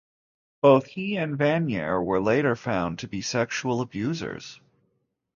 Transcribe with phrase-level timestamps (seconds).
[0.63, 4.59] Both he and Vanier were later found to be sexual abusers.